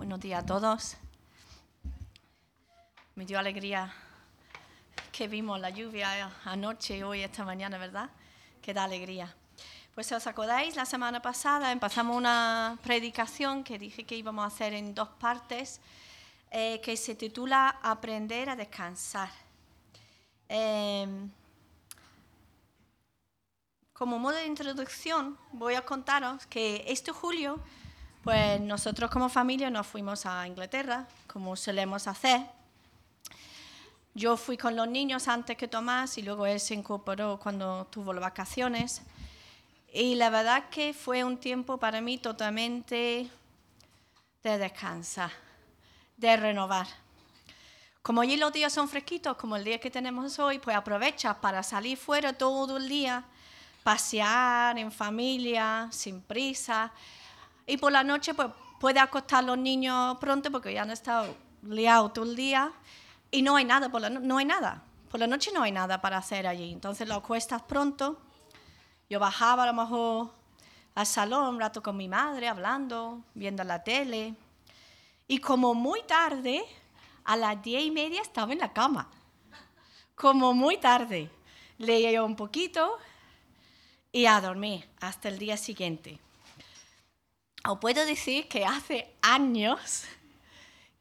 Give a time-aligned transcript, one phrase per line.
[0.00, 0.96] Buenos días a todos.
[3.16, 3.92] Me dio alegría
[5.12, 8.08] que vimos la lluvia anoche y hoy, esta mañana, ¿verdad?
[8.62, 9.36] Que da alegría.
[9.94, 14.46] Pues si os acordáis, la semana pasada empezamos una predicación que dije que íbamos a
[14.46, 15.82] hacer en dos partes,
[16.50, 19.28] eh, que se titula Aprender a descansar.
[20.48, 21.30] Em,
[23.92, 27.60] como modo de introducción, voy a contaros que este julio
[28.22, 32.42] pues nosotros como familia nos fuimos a Inglaterra, como solemos hacer.
[34.14, 38.12] Yo fui con los niños antes que Tomás y luego él se incorporó cuando tuvo
[38.12, 39.02] las vacaciones.
[39.92, 43.30] Y la verdad que fue un tiempo para mí totalmente
[44.42, 45.30] de descansar,
[46.16, 46.86] de renovar.
[48.02, 51.62] Como allí los días son fresquitos, como el día que tenemos hoy, pues aprovecha para
[51.62, 53.24] salir fuera todo el día,
[53.82, 56.92] pasear en familia, sin prisa
[57.70, 58.48] y por la noche pues
[58.80, 62.72] puede acostar a los niños pronto porque ya han estado liados todo el día
[63.30, 64.82] y no hay nada, por la no hay nada.
[65.08, 66.72] Por la noche no hay nada para hacer allí.
[66.72, 68.18] Entonces lo acuestas pronto.
[69.08, 70.30] Yo bajaba a lo mejor
[70.94, 74.34] al salón un rato con mi madre hablando, viendo la tele.
[75.26, 76.64] Y como muy tarde,
[77.24, 79.08] a las diez y media estaba en la cama.
[80.14, 81.30] Como muy tarde.
[81.78, 82.98] Leía un poquito
[84.12, 86.20] y a dormir hasta el día siguiente
[87.64, 90.04] os puedo decir que hace años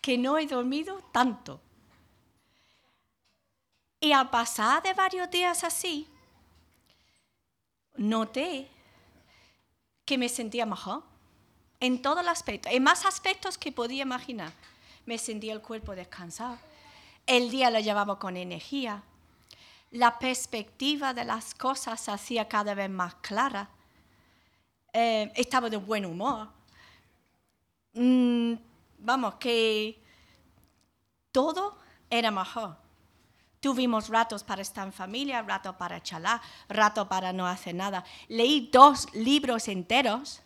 [0.01, 1.61] que no he dormido tanto.
[3.99, 6.07] Y al pasar de varios días así,
[7.95, 8.69] noté
[10.05, 11.03] que me sentía mejor
[11.79, 14.53] en todos los aspectos, en más aspectos que podía imaginar.
[15.05, 16.57] Me sentía el cuerpo descansado,
[17.25, 19.03] el día lo llevaba con energía,
[19.91, 23.69] la perspectiva de las cosas se hacía cada vez más clara
[24.93, 26.49] eh, estaba de buen humor.
[27.93, 28.53] Mm,
[28.99, 30.01] vamos, que
[31.31, 31.77] todo
[32.09, 32.77] era mejor.
[33.59, 36.39] Tuvimos ratos para estar en familia, rato para charlar,
[36.69, 38.05] rato para no hacer nada.
[38.29, 40.41] Leí dos libros enteros,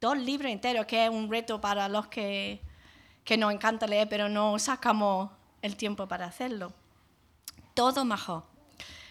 [0.00, 2.62] dos libros enteros, que es un reto para los que,
[3.22, 5.30] que nos encanta leer, pero no sacamos
[5.60, 6.72] el tiempo para hacerlo.
[7.74, 8.44] Todo mejor.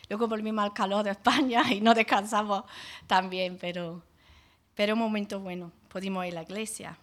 [0.09, 2.63] Luego volvimos al calor de España y no descansamos
[3.06, 4.02] también, pero
[4.79, 6.97] pero un momento bueno, pudimos ir a la iglesia.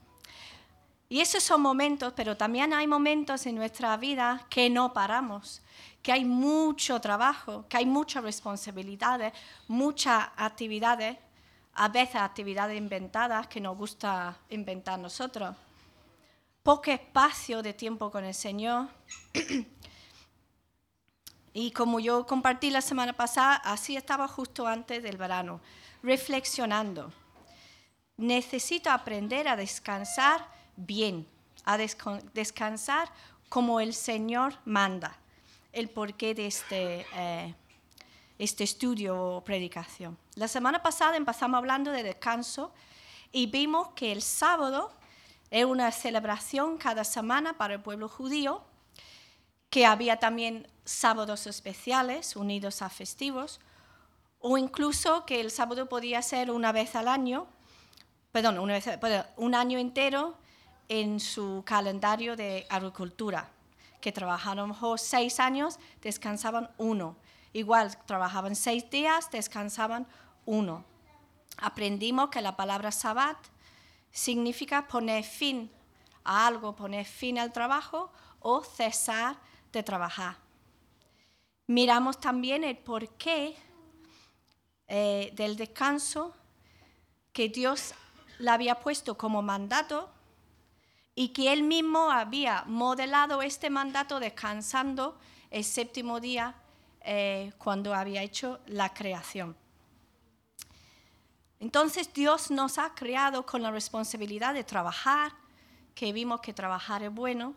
[1.11, 5.61] Y esos son momentos, pero también hay momentos en nuestra vida que no paramos,
[6.01, 9.35] que hay mucho trabajo, que hay muchas responsabilidades,
[9.69, 11.19] muchas actividades,
[11.75, 15.55] a veces actividades inventadas que nos gusta inventar nosotros.
[16.63, 18.89] Poco espacio de tiempo con el Señor.
[21.53, 25.61] y como yo compartí la semana pasada, así estaba justo antes del verano,
[26.03, 27.13] reflexionando
[28.17, 30.47] necesito aprender a descansar
[30.77, 31.27] bien,
[31.65, 33.11] a descansar
[33.49, 35.17] como el Señor manda.
[35.73, 37.55] El porqué de este, eh,
[38.39, 40.17] este estudio o predicación.
[40.35, 42.73] La semana pasada empezamos hablando de descanso
[43.33, 44.91] y vimos que el sábado
[45.51, 48.63] es una celebración cada semana para el pueblo judío,
[49.69, 53.61] que había también sábados especiales unidos a festivos,
[54.41, 57.47] o incluso que el sábado podía ser una vez al año
[58.43, 58.59] perdón,
[59.39, 60.37] un año entero
[60.91, 63.49] en su calendario de agricultura,
[64.01, 67.17] que trabajaron seis años, descansaban uno.
[67.55, 70.07] Igual, trabajaban seis días, descansaban
[70.45, 70.85] uno.
[71.57, 73.39] Aprendimos que la palabra sabbat
[74.11, 75.71] significa poner fin
[76.23, 79.39] a algo, poner fin al trabajo o cesar
[79.73, 80.37] de trabajar.
[81.69, 83.57] Miramos también el porqué
[84.89, 86.35] eh, del descanso
[87.33, 87.95] que Dios
[88.39, 90.11] la había puesto como mandato
[91.15, 95.19] y que él mismo había modelado este mandato descansando
[95.51, 96.55] el séptimo día
[97.01, 99.57] eh, cuando había hecho la creación.
[101.59, 105.33] Entonces Dios nos ha creado con la responsabilidad de trabajar,
[105.95, 107.55] que vimos que trabajar es bueno,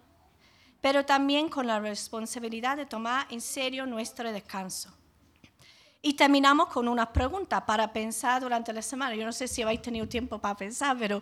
[0.79, 4.95] pero también con la responsabilidad de tomar en serio nuestro descanso.
[6.01, 9.15] Y terminamos con una pregunta para pensar durante la semana.
[9.15, 11.21] Yo no sé si habéis tenido tiempo para pensar, pero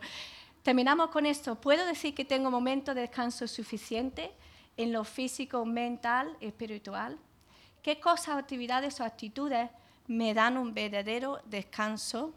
[0.61, 1.55] terminamos con esto.
[1.55, 4.31] ¿Puedo decir que tengo momentos de descanso suficiente
[4.75, 7.17] en lo físico, mental, espiritual?
[7.81, 9.69] ¿Qué cosas, actividades o actitudes
[10.05, 12.33] me dan un verdadero descanso?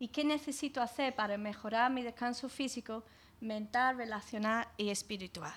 [0.00, 3.04] ¿Y qué necesito hacer para mejorar mi descanso físico,
[3.40, 5.54] mental, relacional y espiritual?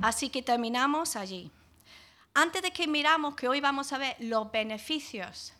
[0.00, 1.52] Así que terminamos allí.
[2.36, 5.52] Antes de que miramos que hoy vamos a ver los beneficios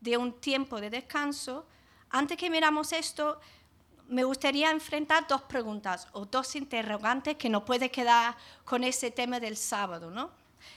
[0.00, 1.66] de un tiempo de descanso,
[2.08, 3.40] antes que miramos esto,
[4.06, 9.40] me gustaría enfrentar dos preguntas o dos interrogantes que no puede quedar con ese tema
[9.40, 10.30] del sábado, ¿no?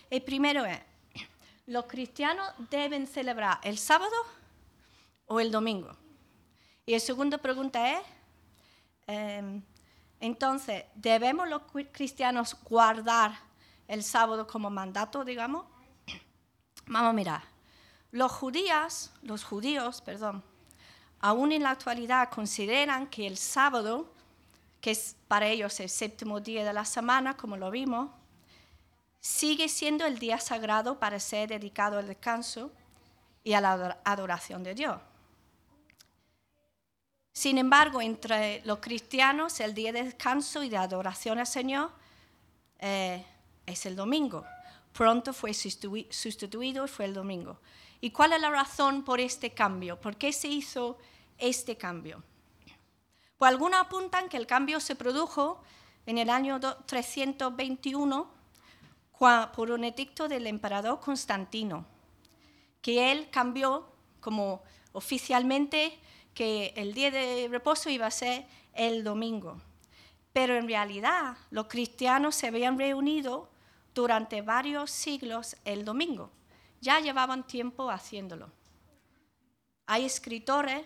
[0.10, 0.80] El primero es,
[1.68, 4.16] ¿los cristianos deben celebrar el sábado
[5.28, 5.96] o el domingo?
[6.88, 8.02] Y la segunda pregunta es,
[9.06, 9.62] em,
[10.20, 11.62] entonces, ¿debemos los
[11.92, 13.53] cristianos guardar
[13.88, 15.66] el sábado como mandato, digamos?
[16.88, 17.44] Vamos a mirar.
[18.12, 20.44] Los judíos, los judíos, perdón,
[21.20, 24.14] aún en la actualidad consideran que el sábado,
[24.82, 28.12] que es para ellos el séptimo día de la semana, como lo vimos,
[29.20, 32.72] sigue siendo el día sagrado para ser dedicado al descanso
[33.44, 35.00] y a la adoración de Dios.
[37.32, 41.90] Sin embargo, entre los cristianos, el día de descanso y de adoración al Señor
[42.80, 43.26] eh,
[43.66, 44.46] es el domingo.
[44.92, 47.60] Pronto fue sustituido y fue el domingo.
[48.02, 50.00] ¿Y cuál es la razón por este cambio?
[50.00, 50.98] ¿Por qué se hizo
[51.38, 52.24] este cambio?
[53.38, 55.64] Pues algunos apuntan que el cambio se produjo
[56.06, 58.44] en el año 321
[59.56, 61.86] por un edicto del emperador Constantino,
[62.82, 63.90] que él cambió
[64.20, 64.62] como
[64.92, 65.98] oficialmente
[66.34, 69.62] que el día de reposo iba a ser el domingo.
[70.34, 73.50] Pero en realidad los cristianos se habían reunido
[73.94, 76.32] durante varios siglos el domingo.
[76.82, 78.52] Ya llevaban tiempo haciéndolo.
[79.86, 80.84] Hay escritores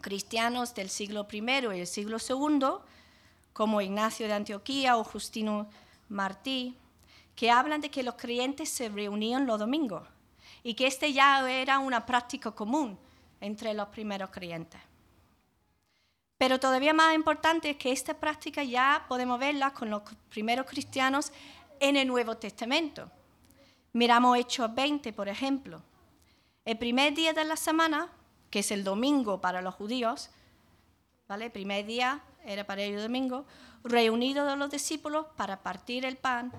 [0.00, 2.68] cristianos del siglo I y el siglo II,
[3.52, 5.68] como Ignacio de Antioquía o Justino
[6.08, 6.76] Martí,
[7.34, 10.08] que hablan de que los creyentes se reunían los domingos
[10.62, 12.98] y que este ya era una práctica común
[13.40, 14.80] entre los primeros creyentes.
[16.36, 21.32] Pero todavía más importante es que esta práctica ya podemos verla con los primeros cristianos
[21.80, 23.10] en el Nuevo Testamento.
[23.92, 25.82] Miramos Hechos 20, por ejemplo.
[26.64, 28.10] El primer día de la semana
[28.50, 30.30] que es el domingo para los judíos,
[31.26, 31.46] ¿vale?
[31.46, 33.44] El primer día era para ellos domingo,
[33.84, 36.52] reunidos los discípulos para partir el pan,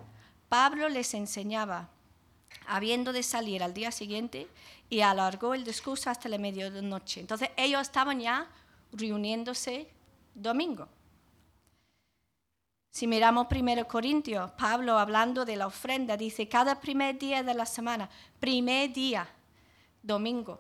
[0.49, 1.89] Pablo les enseñaba,
[2.67, 4.47] habiendo de salir al día siguiente,
[4.89, 7.21] y alargó el discurso hasta la medianoche.
[7.21, 8.47] Entonces ellos estaban ya
[8.91, 9.91] reuniéndose
[10.33, 10.87] domingo.
[12.91, 17.65] Si miramos 1 Corintios, Pablo hablando de la ofrenda, dice, cada primer día de la
[17.65, 18.09] semana,
[18.39, 19.27] primer día,
[20.01, 20.59] domingo,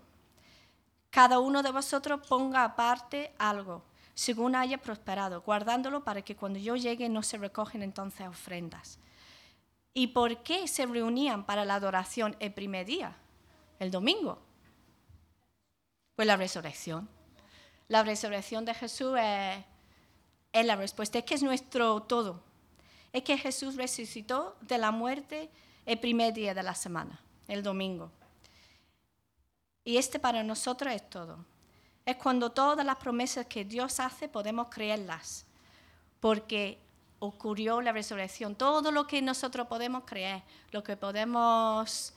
[1.09, 3.83] cada uno de vosotros ponga aparte algo,
[4.13, 8.99] según haya prosperado, guardándolo para que cuando yo llegue no se recogen entonces ofrendas.
[9.93, 13.15] ¿Y por qué se reunían para la adoración el primer día,
[13.79, 14.39] el domingo?
[16.15, 17.09] Pues la resurrección.
[17.87, 19.65] La resurrección de Jesús es,
[20.51, 22.41] es la respuesta, es que es nuestro todo.
[23.13, 25.49] Es que Jesús resucitó de la muerte
[25.85, 28.11] el primer día de la semana, el domingo.
[29.83, 31.45] Y este para nosotros es todo.
[32.05, 35.45] Es cuando todas las promesas que Dios hace podemos creerlas,
[36.19, 36.79] porque
[37.19, 38.55] ocurrió la resurrección.
[38.55, 42.13] Todo lo que nosotros podemos creer, lo que podemos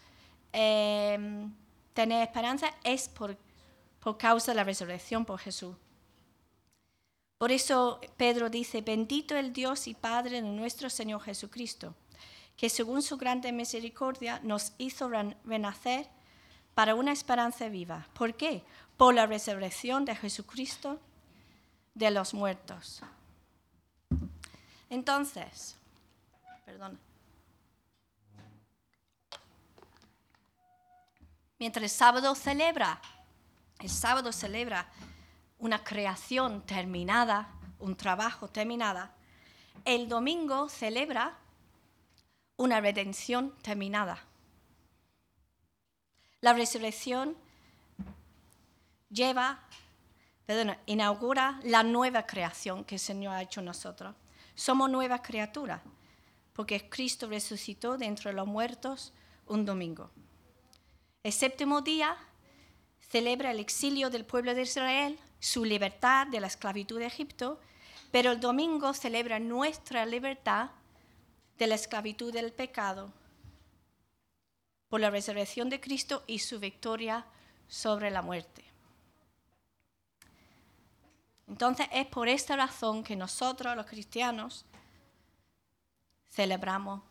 [0.52, 1.52] em,
[1.92, 3.36] tener esperanza es por,
[4.00, 5.74] por causa de la resurrección por Jesús.
[7.42, 11.92] Por eso Pedro dice, bendito el Dios y Padre de nuestro Señor Jesucristo,
[12.56, 16.06] que según su grande misericordia nos hizo renacer
[16.76, 18.06] para una esperanza viva.
[18.14, 18.62] ¿Por qué?
[18.96, 21.00] Por la resurrección de Jesucristo
[21.94, 23.02] de los muertos.
[24.88, 25.76] Entonces,
[26.64, 26.96] perdón.
[31.58, 33.02] Mientras el sábado celebra,
[33.80, 34.88] el sábado celebra
[35.62, 39.14] una creación terminada, un trabajo terminada,
[39.84, 41.38] el domingo celebra
[42.56, 44.18] una redención terminada.
[46.40, 47.36] La resurrección
[49.08, 49.60] lleva,
[50.46, 54.16] perdón, inaugura la nueva creación que el Señor ha hecho nosotros.
[54.56, 55.80] Somos nuevas criaturas,
[56.54, 59.12] porque Cristo resucitó de entre los muertos
[59.46, 60.10] un domingo.
[61.22, 62.16] El séptimo día
[62.98, 67.58] celebra el exilio del pueblo de Israel, su libertad de la esclavitud de Egipto,
[68.12, 70.70] pero el domingo celebra nuestra libertad
[71.58, 73.12] de la esclavitud del pecado
[74.88, 77.26] por la resurrección de Cristo y su victoria
[77.66, 78.62] sobre la muerte.
[81.48, 84.64] Entonces es por esta razón que nosotros los cristianos
[86.30, 87.02] celebramos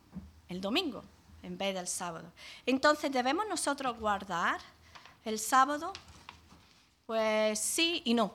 [0.47, 1.03] el domingo
[1.43, 2.31] en vez del sábado.
[2.65, 4.61] Entonces, ¿debemos nosotros guardar
[5.25, 5.91] el sábado?
[7.11, 8.33] Pues sí y no.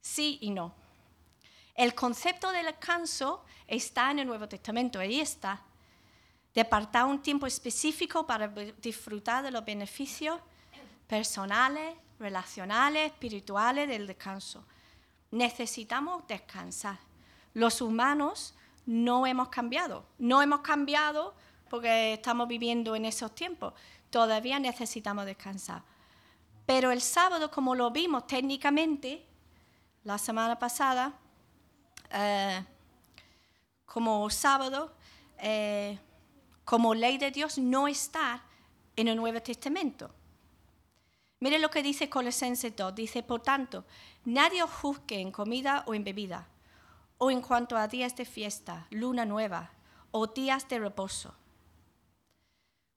[0.00, 0.74] Sí y no.
[1.76, 5.62] El concepto del descanso está en el Nuevo Testamento, ahí está
[6.52, 10.40] de apartar un tiempo específico para disfrutar de los beneficios
[11.06, 14.66] personales, relacionales, espirituales del descanso.
[15.30, 16.98] necesitamos descansar.
[17.52, 21.36] Los humanos no hemos cambiado, no hemos cambiado
[21.70, 23.74] porque estamos viviendo en esos tiempos,
[24.10, 25.93] todavía necesitamos descansar.
[26.66, 29.26] Pero el sábado, como lo vimos técnicamente
[30.04, 31.14] la semana pasada,
[32.10, 32.64] eh,
[33.84, 34.94] como sábado,
[35.38, 35.98] eh,
[36.64, 38.42] como ley de Dios, no está
[38.96, 40.10] en el Nuevo Testamento.
[41.40, 42.94] Mire lo que dice Colosenses 2.
[42.94, 43.84] Dice, por tanto,
[44.24, 46.48] nadie os juzgue en comida o en bebida,
[47.18, 49.72] o en cuanto a días de fiesta, luna nueva,
[50.10, 51.34] o días de reposo.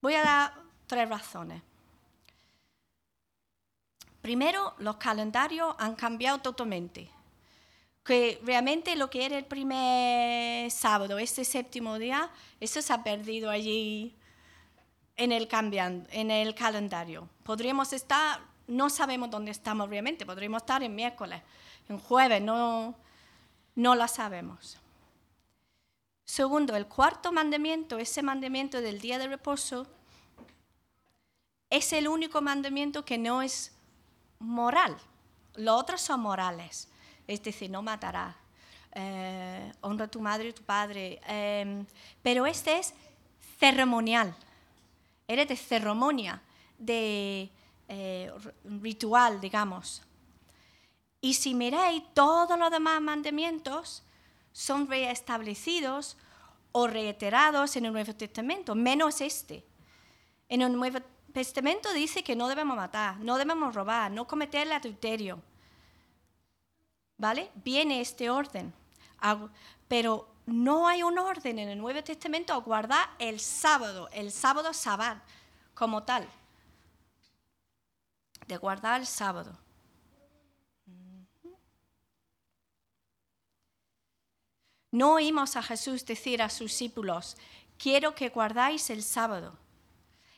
[0.02, 0.54] Voy a dar
[0.86, 1.62] tres razones.
[4.28, 7.10] Primero, los calendarios han cambiado totalmente.
[8.04, 12.30] Que realmente lo que era el primer sábado, este séptimo día,
[12.60, 14.14] eso se ha perdido allí
[15.16, 15.48] en el,
[16.12, 17.30] en el calendario.
[17.44, 21.42] Podríamos estar, no sabemos dónde estamos realmente, podríamos estar en miércoles,
[21.88, 22.96] en jueves, no,
[23.76, 24.78] no lo sabemos.
[26.26, 29.88] Segundo, el cuarto mandamiento, ese mandamiento del día de reposo,
[31.70, 33.77] es el único mandamiento que no es
[34.40, 34.98] moral.
[35.56, 36.90] Los otros son morales,
[37.28, 38.36] es decir, no matarás,
[38.94, 41.86] eh, honra a tu madre y tu padre, em,
[42.22, 42.94] pero este es
[43.60, 44.36] ceremonial
[45.28, 46.42] eres de ceremonia,
[46.78, 47.50] de
[47.88, 48.32] eh,
[48.82, 50.02] ritual, digamos.
[51.20, 54.04] Y si miráis, todos los demás mandamientos
[54.54, 56.18] son reestablecidos
[56.72, 59.66] o reiterados en el Nuevo Testamento, menos este.
[60.50, 61.17] En el Nuevo Testamento
[61.94, 65.42] dice que no debemos matar, no debemos robar, no cometer el adulterio.
[67.18, 67.52] ¿Vale?
[67.56, 68.74] Viene este orden.
[69.88, 74.74] Pero no hay un orden en el Nuevo Testamento a guardar el sábado, el sábado
[74.74, 75.22] sabbat
[75.74, 76.28] como tal,
[78.48, 79.58] de guardar el sábado.
[84.92, 87.38] No oímos a Jesús decir a sus discípulos,
[87.78, 89.58] quiero que guardáis el sábado.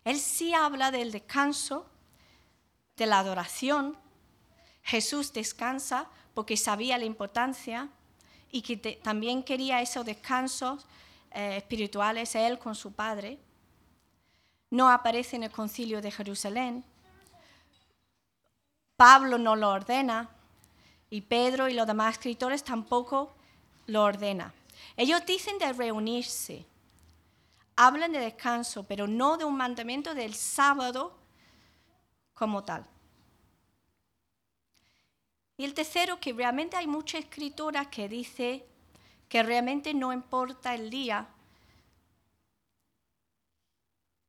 [0.09, 1.85] Él sí habla del descanso,
[2.97, 3.95] de la adoración.
[4.81, 7.89] Jesús descansa porque sabía la importancia
[8.51, 10.87] y que también quería esos descansos
[11.29, 13.37] eh, espirituales él con su padre.
[14.71, 16.83] No aparece en el concilio de Jerusalén.
[18.95, 20.27] Pablo no lo ordena
[21.11, 23.31] y Pedro y los demás escritores tampoco
[23.85, 24.55] lo ordena.
[24.97, 26.65] Ellos dicen de reunirse,
[27.81, 31.17] hablan de descanso, pero no de un mandamiento del sábado
[32.33, 32.85] como tal.
[35.55, 38.65] Y el tercero, que realmente hay mucha escritura que dice
[39.29, 41.29] que realmente no importa el día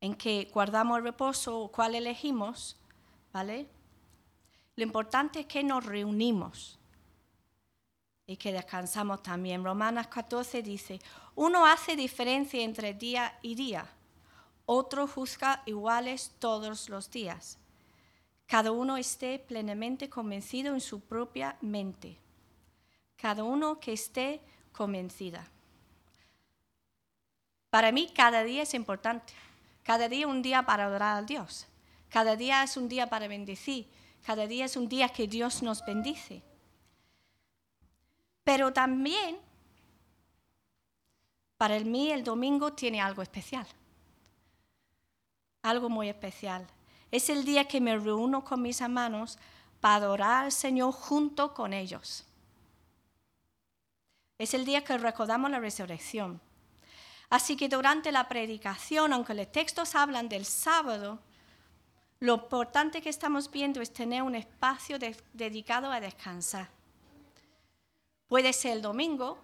[0.00, 2.76] en que guardamos el reposo o cuál elegimos,
[3.32, 3.68] ¿vale?
[4.76, 6.79] Lo importante es que nos reunimos
[8.30, 9.64] y que descansamos también.
[9.64, 11.00] Romanas 14 dice,
[11.34, 13.86] uno hace diferencia entre día y día,
[14.66, 17.60] otro juzga iguales todos los días
[18.50, 22.16] cada uno esté plenamente convencido en su propia mente.
[23.16, 24.40] Cada uno que esté
[24.72, 25.46] convencida.
[27.70, 29.34] Para mí cada día es importante.
[29.84, 31.68] Cada día un día para adorar a Dios.
[32.08, 33.86] Cada día es un día para bendecir.
[34.26, 36.42] Cada día es un día que Dios nos bendice.
[38.44, 39.38] Pero también,
[41.56, 43.66] para mí el domingo tiene algo especial.
[45.62, 46.66] Algo muy especial.
[47.10, 49.38] Es el día que me reúno con mis hermanos
[49.80, 52.24] para adorar al Señor junto con ellos.
[54.38, 56.40] Es el día que recordamos la resurrección.
[57.28, 61.20] Así que durante la predicación, aunque los textos hablan del sábado,
[62.20, 64.98] lo importante que estamos viendo es tener un espacio
[65.32, 66.68] dedicado a descansar.
[68.30, 69.38] Puede ser el domingo,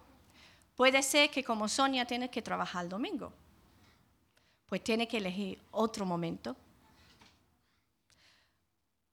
[0.77, 3.33] puede ser que como Sonia tiene que trabajar el domingo,
[4.65, 6.55] pues tiene que elegir otro momento.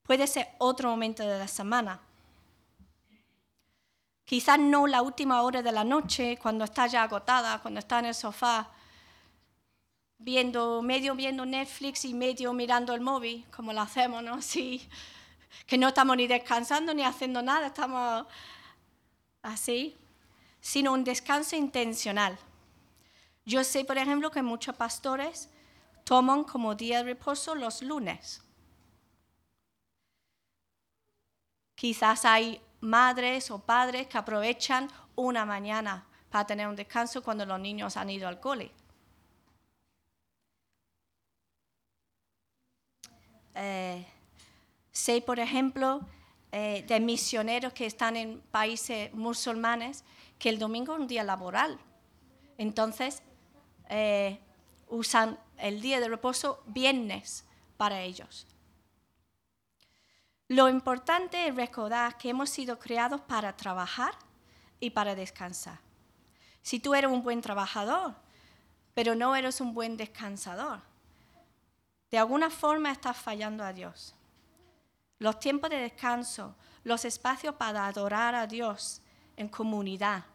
[0.03, 1.99] Puede ser otro momento de la semana.
[4.23, 8.05] Quizás no la última hora de la noche, cuando está ya agotada, cuando está en
[8.05, 8.69] el sofá,
[10.17, 14.41] viendo, medio viendo Netflix y medio mirando el móvil, como lo hacemos, ¿no?
[14.41, 14.87] Sí,
[15.67, 18.25] que no estamos ni descansando ni haciendo nada, estamos
[19.45, 19.95] así,
[20.59, 22.37] sino un descanso intencional.
[23.45, 25.49] Yo sé, por ejemplo, que muchos pastores
[26.03, 28.41] toman como día de reposo los lunes.
[31.75, 37.59] Quizás hay madres o padres que aprovechan una mañana para tener un descanso cuando los
[37.59, 38.71] niños han ido al cole.
[43.53, 44.05] Eh,
[44.91, 46.01] sé, por ejemplo,
[46.57, 50.05] eh, de misioneros que están en países musulmanes
[50.39, 51.77] que el domingo es un día laboral.
[52.57, 53.21] Entonces,
[53.89, 54.39] eh,
[54.87, 57.43] usan el día de reposo viernes
[57.75, 58.47] para ellos.
[60.47, 64.13] Lo importante es recordar que hemos sido creados para trabajar
[64.79, 65.79] y para descansar.
[66.61, 68.15] Si tú eres un buen trabajador,
[68.93, 70.79] pero no eres un buen descansador,
[72.11, 74.14] de alguna forma estás fallando a Dios.
[75.19, 79.01] Los tiempos de descanso, los espacios para adorar a Dios
[79.37, 80.25] en comunidad,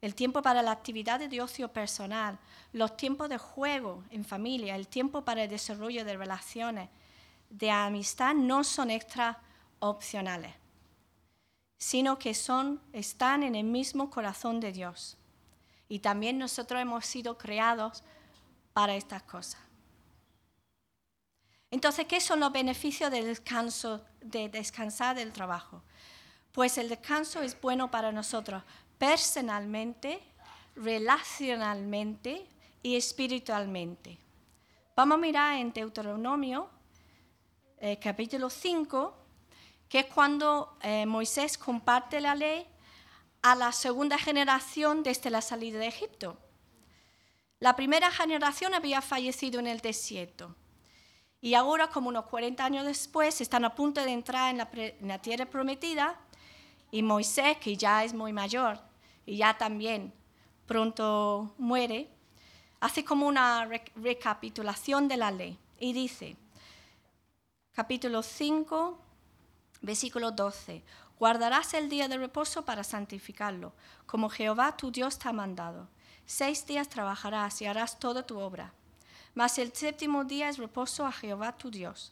[0.00, 2.38] el tiempo para la actividad de ocio personal,
[2.72, 6.88] los tiempos de juego en familia, el tiempo para el desarrollo de relaciones
[7.50, 9.38] de amistad no son extra
[9.78, 10.54] opcionales,
[11.78, 15.16] sino que son, están en el mismo corazón de Dios.
[15.88, 18.02] Y también nosotros hemos sido creados
[18.72, 19.65] para estas cosas.
[21.76, 25.82] Entonces, ¿qué son los beneficios del descanso, de descansar del trabajo?
[26.50, 28.62] Pues el descanso es bueno para nosotros
[28.96, 30.22] personalmente,
[30.74, 32.48] relacionalmente
[32.82, 34.16] y espiritualmente.
[34.96, 36.70] Vamos a mirar en Deuteronomio
[37.76, 39.14] eh, capítulo 5,
[39.86, 42.66] que es cuando eh, Moisés comparte la ley
[43.42, 46.38] a la segunda generación desde la salida de Egipto.
[47.60, 50.56] La primera generación había fallecido en el desierto.
[51.40, 55.46] Y ahora, como unos 40 años después, están a punto de entrar en la, tierra
[55.46, 56.18] prometida
[56.90, 58.80] y Moisés, que ya es muy mayor
[59.26, 60.12] y ya también
[60.66, 62.08] pronto muere,
[62.80, 66.36] hace como una recapitulación de la ley y dice,
[67.72, 68.98] capítulo 5,
[69.82, 70.82] versículo 12,
[71.18, 73.74] guardarás el día de reposo para santificarlo,
[74.06, 75.88] como Jehová tu Dios te ha mandado.
[76.24, 78.72] Seis días trabajarás y harás toda tu obra
[79.36, 82.10] mas el séptimo día es reposo a Jehová tu Dios.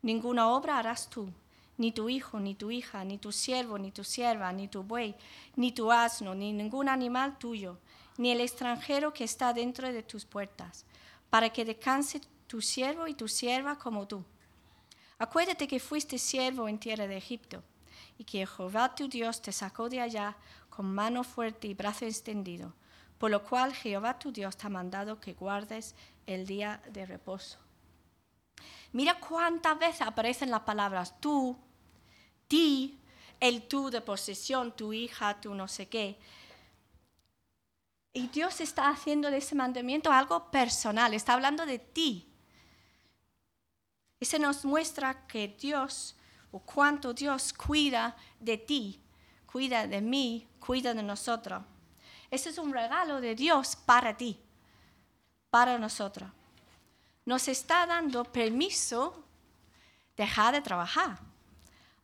[0.00, 1.28] Ninguna obra harás tú,
[1.76, 5.16] ni tu hijo, ni tu hija, ni tu siervo, ni tu sierva, ni tu buey,
[5.56, 7.78] ni tu asno, ni ningún animal tuyo,
[8.16, 10.86] ni el extranjero que está dentro de tus puertas,
[11.30, 14.24] para que descanse tu siervo y tu sierva como tú.
[15.18, 17.64] Acuérdate que fuiste siervo en tierra de Egipto,
[18.18, 20.36] y que Jehová tu Dios te sacó de allá
[20.70, 22.72] con mano fuerte y brazo extendido,
[23.22, 25.94] por lo cual Jehová tu Dios te ha mandado que guardes
[26.26, 27.56] el día de reposo.
[28.90, 31.56] Mira cuántas veces aparecen las palabras tú,
[32.48, 32.98] ti,
[33.38, 36.18] el tú de posesión, tu hija, tu no sé qué.
[38.12, 42.28] Y Dios está haciendo de ese mandamiento algo personal, está hablando de ti.
[44.18, 46.16] Ese nos muestra que Dios,
[46.50, 49.00] o cuánto Dios cuida de ti,
[49.46, 51.62] cuida de mí, cuida de nosotros.
[52.32, 54.40] Ese es un regalo de Dios para ti
[55.50, 56.30] para nosotros.
[57.26, 59.22] Nos está dando permiso
[60.16, 61.18] dejar de trabajar,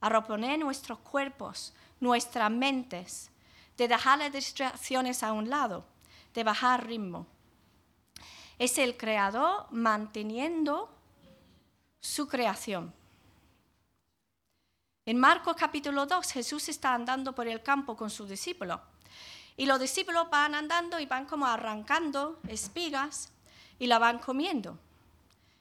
[0.01, 3.31] a reponer nuestros cuerpos, nuestras mentes,
[3.79, 5.87] de dejar las distracciones a un lado,
[6.35, 7.27] de bajar ritmo.
[8.59, 10.95] Es el creador manteniendo
[12.01, 12.93] su creación.
[15.07, 18.79] En Marcos capítulo 2, Jesús está andando por el campo con sus discípulos.
[19.59, 23.33] Y los discípulos van andando y van como arrancando espigas
[23.81, 24.79] y la van comiendo.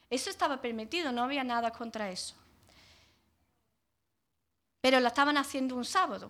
[0.08, 2.36] Eso estaba permitido, no había nada contra eso.
[4.82, 6.30] Pero la estaban haciendo un sábado.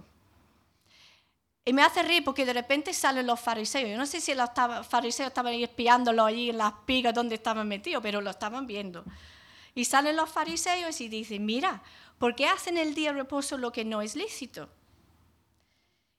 [1.66, 3.90] Y me hace reír porque de repente salen los fariseos.
[3.90, 4.50] Yo no sé si los
[4.88, 9.04] fariseos estaban ahí espiándolo allí en las pigas donde estaban metidos, pero lo estaban viendo.
[9.76, 11.84] Y salen los fariseos y dicen, mira,
[12.18, 14.70] ¿por qué hacen el día de reposo lo que no es lícito?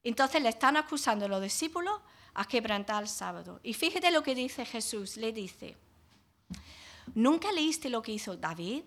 [0.09, 2.01] Entonces le están acusando los discípulos
[2.33, 3.61] a quebrantar el sábado.
[3.63, 5.77] Y fíjate lo que dice Jesús, le dice,
[7.15, 8.85] ¿nunca leíste lo que hizo David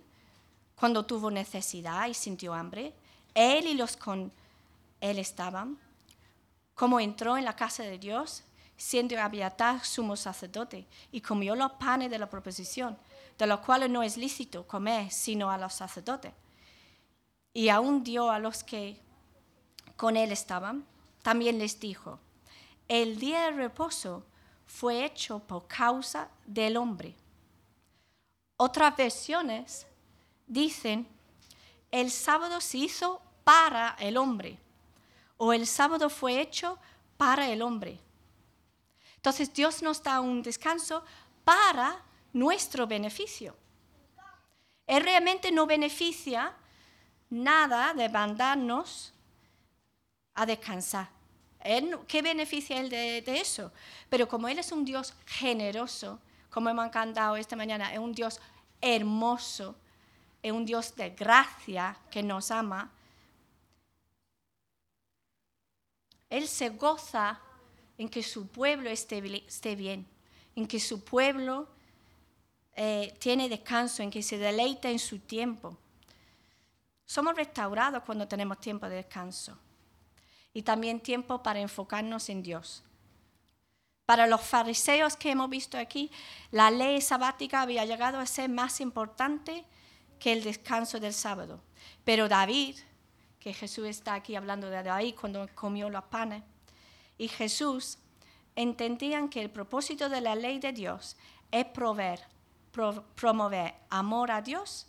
[0.74, 2.96] cuando tuvo necesidad y sintió hambre?
[3.36, 4.32] Él y los con
[5.00, 5.78] él estaban,
[6.74, 8.44] como entró en la casa de Dios,
[8.76, 12.98] siendo Abiatar sumo sacerdote, y comió los panes de la proposición,
[13.38, 16.34] de los cuales no es lícito comer sino a los sacerdotes.
[17.54, 19.00] Y aún dio a los que
[19.96, 20.90] con él estaban,
[21.22, 22.20] también les dijo,
[22.88, 24.26] el día de reposo
[24.66, 27.16] fue hecho por causa del hombre.
[28.58, 29.88] Otras versiones
[30.48, 31.08] dicen,
[31.90, 34.58] el sábado se hizo para el hombre
[35.38, 36.78] o el sábado fue hecho
[37.18, 38.00] para el hombre.
[39.16, 41.04] Entonces Dios nos da un descanso
[41.44, 42.04] para
[42.34, 43.56] nuestro beneficio.
[44.88, 46.54] Él realmente no beneficia
[47.30, 49.14] nada de mandarnos
[50.42, 51.10] a descansar.
[52.08, 53.72] ¿Qué beneficia él de, eso?
[54.10, 58.40] Pero como él es un Dios generoso, como hemos cantado esta mañana, es un Dios
[58.82, 59.76] hermoso,
[60.42, 62.92] es un Dios de gracia que nos ama,
[66.32, 67.42] Él se goza
[67.98, 70.08] en que su pueblo esté, bien,
[70.56, 71.68] en que su pueblo
[72.74, 75.78] eh, tiene descanso, en que se deleita en su tiempo.
[77.06, 79.60] Somos restaurados cuando tenemos tiempo de descanso
[80.54, 82.84] y también tiempo para enfocarnos en Dios.
[84.06, 86.12] Para los fariseos que hemos visto aquí,
[86.52, 89.64] la ley sabática había llegado a ser más importante
[90.20, 91.62] que el descanso del sábado.
[92.04, 92.76] Pero David,
[93.40, 96.44] que Jesús está aquí hablando de David cuando comió los panes,
[97.18, 98.00] y Jesús
[98.56, 101.16] entendían que el propósito de la ley de Dios
[101.52, 102.26] es promover
[103.90, 104.88] amor a Dios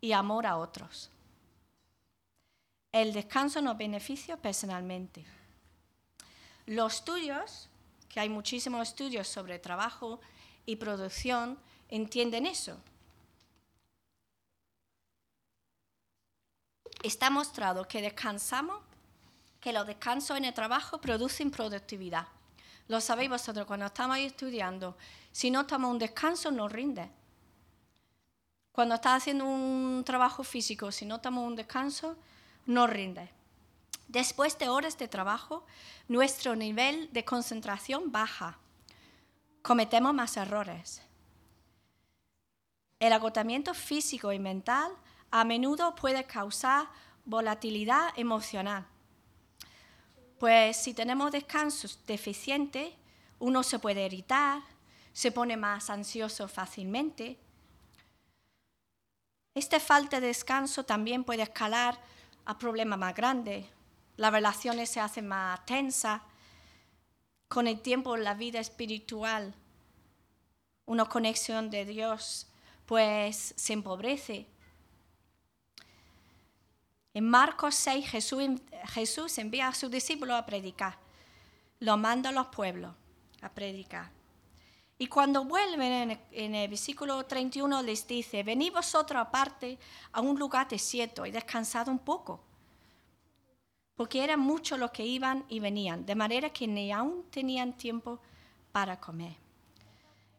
[0.00, 1.10] y amor a otros.
[2.94, 5.24] El descanso nos beneficia personalmente.
[6.66, 7.68] Los estudios,
[8.08, 10.20] que hay muchísimos estudios sobre trabajo
[10.64, 12.78] y producción, entienden eso.
[17.02, 18.80] Está mostrado que descansamos,
[19.60, 22.28] que los descansos en el trabajo producen productividad.
[22.86, 24.96] Lo sabéis vosotros, cuando estamos estudiando,
[25.32, 27.10] si no tomamos un descanso, no rinde.
[28.70, 32.16] Cuando estás haciendo un trabajo físico, si no tomamos un descanso,
[32.66, 33.30] no rinde.
[34.08, 35.64] Después de horas de trabajo,
[36.08, 38.58] nuestro nivel de concentración baja.
[39.62, 41.02] Cometemos más errores.
[43.00, 44.92] El agotamiento físico y mental
[45.30, 46.86] a menudo puede causar
[47.24, 48.86] volatilidad emocional.
[50.38, 52.92] Pues si tenemos descansos deficientes,
[53.38, 54.62] uno se puede irritar,
[55.12, 57.38] se pone más ansioso fácilmente.
[59.54, 61.98] Esta falta de descanso también puede escalar
[62.44, 63.66] a problemas más grandes.
[64.16, 66.22] Las relaciones se hacen más tensas.
[67.48, 69.54] Con el tiempo la vida espiritual,
[70.86, 72.48] una conexión de Dios,
[72.86, 74.46] pues se empobrece.
[77.14, 80.98] En Marcos 6 Jesús, envía a sus discípulos a predicar.
[81.78, 82.92] Lo manda a los pueblos
[83.40, 84.10] a predicar.
[84.96, 89.78] Y cuando vuelven en el, versículo 31 les dice, venid vosotros aparte
[90.12, 92.40] a un lugar desierto y descansad un poco.
[93.96, 98.20] Porque eran muchos los que iban y venían, de manera que ni aún tenían tiempo
[98.70, 99.36] para comer.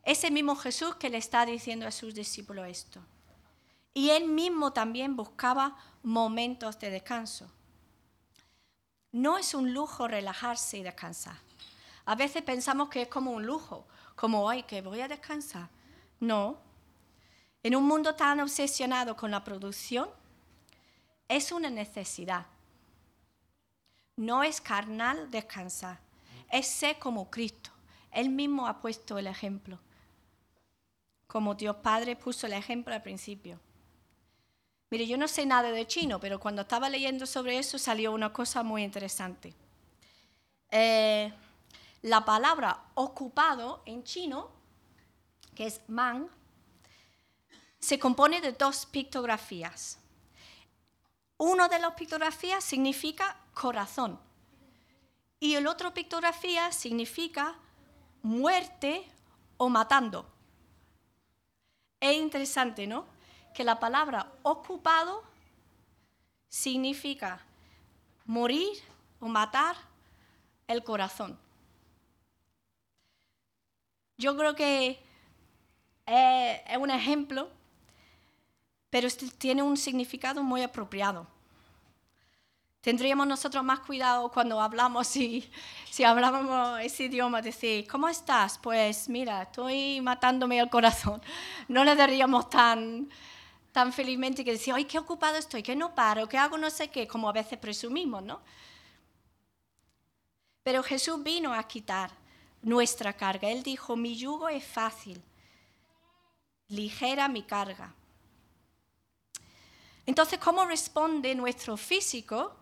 [0.03, 3.01] Ese mismo Jesús que le está diciendo a sus discípulos esto.
[3.93, 7.49] Y él mismo también buscaba momentos de descanso.
[9.11, 11.37] No es un lujo relajarse y descansar.
[12.05, 15.69] A veces pensamos que es como un lujo como hoy que voy a descansar.
[16.19, 16.57] No.
[17.63, 20.09] En un mundo tan obsesionado con la producción,
[21.27, 22.45] es una necesidad.
[24.15, 25.99] No es carnal descansar,
[26.49, 27.71] es ser como Cristo.
[28.11, 29.77] Él mismo ha puesto el ejemplo,
[31.27, 33.59] como Dios Padre puso el ejemplo al principio.
[34.89, 38.31] Mire, yo no sé nada de chino, pero cuando estaba leyendo sobre eso salió una
[38.31, 39.53] cosa muy interesante.
[40.71, 41.33] Eh,
[42.05, 44.51] la palabra ocupado en chino,
[45.55, 46.29] que es man,
[47.79, 49.97] se compone de dos pictografías.
[51.37, 54.19] Uno de las pictografías significa corazón
[55.39, 57.55] y el otro pictografía significa
[58.21, 59.11] muerte
[59.57, 60.31] o matando.
[61.99, 63.07] Es interesante, ¿no?
[63.55, 65.23] Que la palabra ocupado
[66.49, 67.43] significa
[68.25, 68.77] morir
[69.19, 69.75] o matar
[70.67, 71.43] el corazón.
[74.17, 74.99] Yo creo que
[76.05, 77.49] es, un ejemplo,
[78.89, 81.27] pero este tiene un significado muy apropiado.
[82.79, 85.49] Tendríamos nosotros más cuidado cuando hablamos, si,
[85.89, 88.57] si hablábamos ese idioma, decir, ¿cómo estás?
[88.57, 91.21] Pues mira, estoy matándome el corazón.
[91.67, 93.09] No le daríamos tan,
[93.71, 96.89] tan felizmente que decir, ay, qué ocupado estoy, que no paro, que hago no sé
[96.89, 98.39] qué, como a veces presumimos, ¿no?
[100.63, 102.24] Pero Jesús vino a quitar
[102.65, 103.49] nuestra carga.
[103.49, 105.23] Él dijo, mi yugo es fácil,
[106.67, 107.93] ligera mi carga.
[110.05, 112.53] Entonces, ¿cómo responde nuestro físico?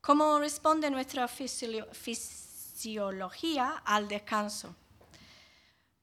[0.00, 4.76] ¿Cómo responde nuestra fisiología al descanso?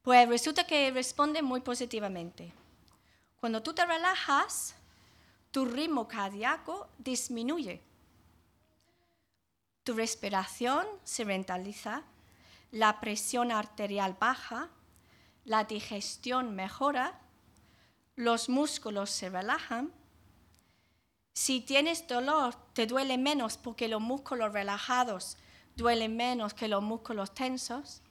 [0.02, 2.52] Pues resulta que responde muy positivamente.
[3.40, 4.76] Cuando tú te relajas,
[5.52, 7.82] tu ritmo cardíaco disminuye.
[9.84, 12.04] Tu respiración se rentaliza
[12.72, 14.70] la presión arterial baja,
[15.46, 17.20] la digestión mejora,
[18.16, 19.94] los músculos se relajan.
[21.34, 25.38] Si tienes dolor, te duele menos porque los músculos relajados
[25.76, 28.02] duelen menos que los músculos tensos.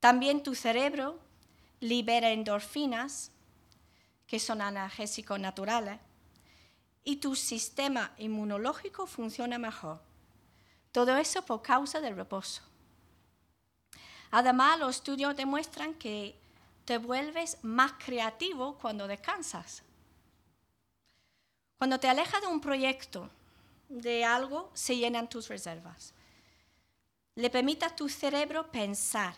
[0.00, 1.18] También tu cerebro
[1.80, 3.30] libera endorfinas,
[4.26, 6.00] que son analgésicos naturales,
[7.04, 10.02] y tu sistema inmunológico funciona mejor.
[10.90, 12.62] Todo eso por causa del reposo.
[14.30, 16.36] Además, los estudios demuestran que
[16.84, 19.82] te vuelves más creativo cuando descansas.
[21.78, 23.28] Cuando te alejas de un proyecto,
[23.88, 26.14] de algo, se llenan tus reservas.
[27.34, 29.34] Le permite a tu cerebro pensar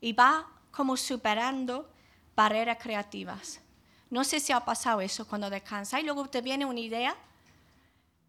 [0.00, 1.88] y va como superando
[2.34, 3.60] barreras creativas.
[4.08, 7.16] No sé si ha pasado eso cuando descansas y luego te viene una idea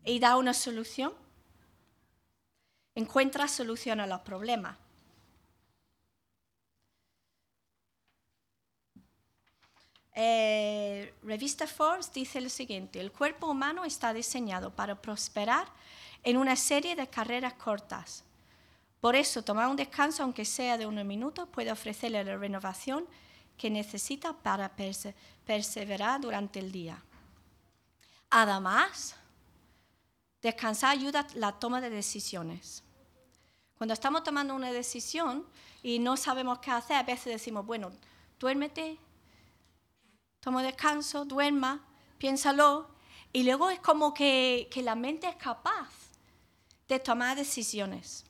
[0.05, 1.13] y da una solución.
[2.93, 4.77] Encuentra solución a los problemas.
[10.13, 15.67] Eh, revista Forbes dice lo siguiente, el cuerpo humano está diseñado para prosperar
[16.23, 18.23] en una serie de carreras cortas.
[18.99, 23.07] Por eso, tomar un descanso, aunque sea de unos minutos, puede ofrecerle la renovación
[23.57, 24.71] que necesita para
[25.45, 27.01] perseverar durante el día.
[28.29, 29.15] Además,
[30.41, 32.83] descansar ayuda a la toma de decisiones.
[33.77, 35.45] Cuando estamos tomando una decisión
[35.81, 37.91] y no sabemos qué hacer, a veces decimos, bueno,
[38.39, 38.99] duérmete,
[40.41, 41.81] toma descanso, duerma,
[42.17, 42.89] piénsalo,
[43.31, 45.89] y luego es como que, que la mente es capaz
[46.89, 48.25] de tomar decisiones.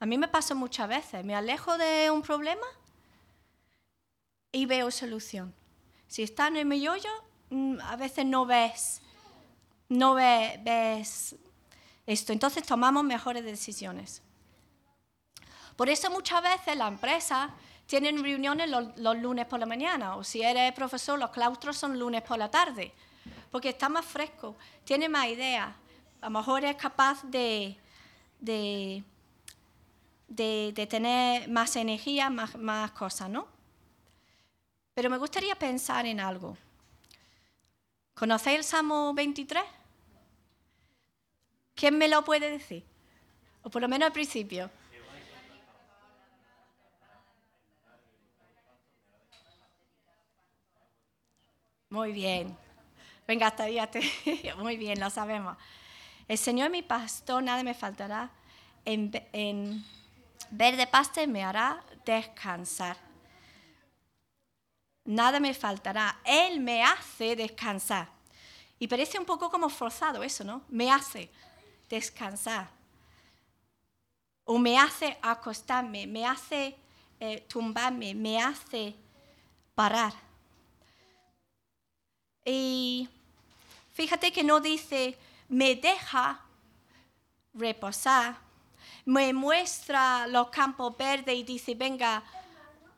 [0.00, 2.66] A mí me pasa muchas veces, me alejo de un problema
[4.50, 5.54] y veo solución.
[6.08, 7.10] Si está en el meollo,
[7.50, 9.02] mm, a veces no ves,
[9.88, 11.36] no ves
[12.06, 12.32] esto.
[12.32, 14.22] Entonces tomamos mejores decisiones.
[15.76, 17.54] Por eso muchas veces la empresa
[17.86, 22.22] tienen reuniones los, lunes por la mañana, o si eres profesor, los claustros son lunes
[22.22, 22.92] por la tarde,
[23.50, 25.68] porque está más fresco, tiene más ideas,
[26.20, 27.76] a lo mejor es capaz de,
[28.40, 29.04] de,
[30.88, 33.46] tener más energía, más, más cosas, ¿no?
[34.94, 36.56] Pero me gustaría pensar en algo.
[38.14, 39.62] ¿Conocéis el Salmo 23?
[41.74, 42.84] ¿Quién me lo puede decir?
[43.62, 44.70] O por lo menos al principio.
[51.94, 52.58] Muy bien.
[53.24, 53.78] Venga, hasta ahí.
[54.58, 55.56] Muy bien, lo sabemos.
[56.26, 58.32] El Señor mi pastor, nada me faltará.
[58.84, 59.84] En, en
[60.50, 62.96] verde paste me hará descansar.
[65.04, 66.18] Nada me faltará.
[66.24, 68.08] Él me hace descansar.
[68.80, 70.62] Y parece un poco como forzado eso, ¿no?
[70.68, 71.30] Me hace
[71.88, 72.70] descansar.
[74.42, 76.76] O me hace acostarme, me hace
[77.20, 78.96] eh, tumbarme, me hace
[79.76, 80.23] parar.
[82.44, 83.08] Y
[83.94, 85.16] fíjate que no dice,
[85.48, 86.40] me deja
[87.54, 88.36] reposar,
[89.04, 92.22] me muestra los campos verdes y dice, venga,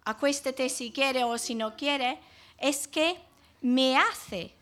[0.05, 2.19] acuéstate si quiere o si no quiere,
[2.59, 3.19] es que
[3.61, 4.53] me hace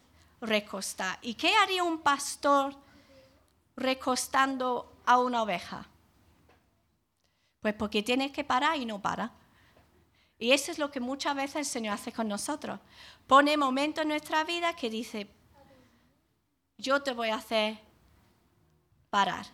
[0.40, 1.18] recostar.
[1.23, 2.75] ¿Y qué haría un pastor
[3.77, 5.87] recostando a una oveja?
[7.61, 9.33] Pues porque tiene que parar y no para.
[10.44, 12.78] Y eso es lo que muchas veces el Señor hace con nosotros.
[13.26, 15.26] Pone momentos en nuestra vida que dice,
[16.76, 17.78] yo te voy a hacer
[19.09, 19.46] parar.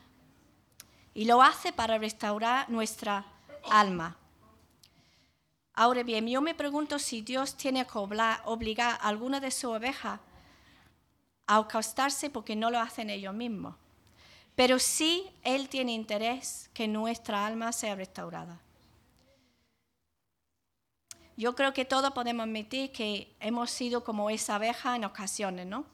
[1.14, 3.24] Y lo hace para restaurar nuestra
[3.70, 4.16] alma.
[5.74, 10.18] Ahora bien, yo me pregunto si Dios tiene que obligar a alguna de sus ovejas
[11.46, 13.76] a acostarse porque no lo hacen ellos mismos.
[14.56, 18.60] Pero sí Él tiene interés que nuestra alma sea restaurada.
[21.36, 25.84] Yo creo que todos podemos admitir que hemos sido como esa abeja en ocasiones, ¿no?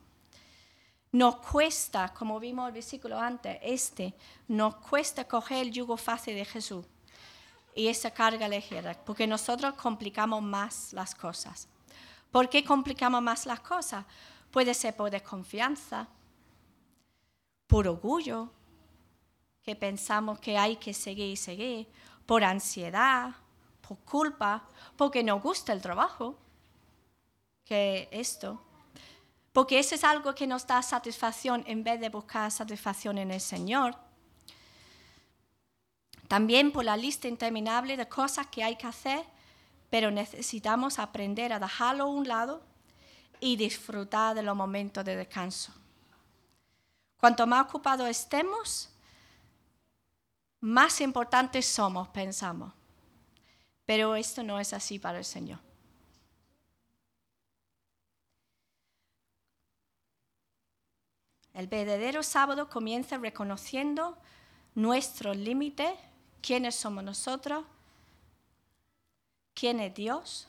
[1.12, 4.14] Nos cuesta, como vimos el versículo antes, este,
[4.48, 6.84] nos cuesta coger el yugo fácil de Jesús
[7.74, 11.68] y esa carga ligera, porque nosotros complicamos más las cosas.
[12.30, 14.04] ¿Por qué complicamos más las cosas?
[14.50, 16.08] Puede ser por desconfianza,
[17.66, 18.50] por orgullo,
[19.62, 21.88] que pensamos que hay que seguir y seguir,
[22.24, 23.34] por ansiedad,
[23.86, 24.64] por culpa,
[24.96, 26.36] porque nos gusta el trabajo,
[27.64, 28.60] que esto,
[29.52, 33.40] porque eso es algo que nos da satisfacción en vez de buscar satisfacción en el
[33.40, 33.96] Señor.
[36.28, 39.24] También por la lista interminable de cosas que hay que hacer,
[39.90, 42.62] pero necesitamos aprender a dejarlo a un lado
[43.40, 45.72] y disfrutar de los momentos de descanso.
[47.18, 48.90] Cuanto más ocupados estemos,
[50.60, 52.72] más importantes somos, pensamos.
[53.86, 55.60] Pero esto no es así para el Señor.
[61.54, 64.18] El verdadero sábado comienza reconociendo
[64.74, 65.90] nuestros límites,
[66.42, 67.64] quiénes somos nosotros,
[69.54, 70.48] quién es Dios,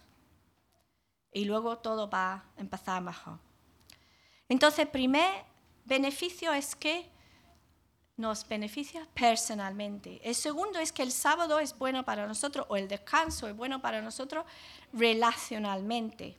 [1.32, 3.40] y luego todo va a empezar mejor.
[4.50, 5.46] Entonces, el primer
[5.86, 7.10] beneficio es que
[8.18, 10.20] nos beneficia personalmente.
[10.24, 13.80] El segundo es que el sábado es bueno para nosotros, o el descanso es bueno
[13.82, 14.46] para nosotros
[14.92, 16.36] relacionalmente.